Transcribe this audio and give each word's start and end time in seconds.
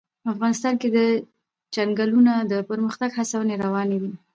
افغانستان 0.31 0.73
کې 0.81 0.87
د 0.97 0.99
چنګلونه 1.73 2.33
د 2.51 2.53
پرمختګ 2.69 3.09
هڅې 3.17 3.55
روانې 3.63 3.97
دي. 4.03 4.13